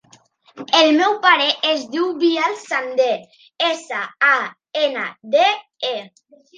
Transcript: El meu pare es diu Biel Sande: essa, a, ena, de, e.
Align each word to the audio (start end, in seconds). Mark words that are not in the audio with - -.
El 0.79 0.87
meu 1.01 1.13
pare 1.25 1.49
es 1.73 1.83
diu 1.93 2.09
Biel 2.25 2.57
Sande: 2.63 3.07
essa, 3.71 4.03
a, 4.33 4.35
ena, 4.87 5.09
de, 5.39 5.49
e. 5.97 5.99